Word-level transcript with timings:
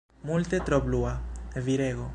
Multe 0.29 0.59
tro 0.69 0.81
blua, 0.87 1.13
virego. 1.67 2.09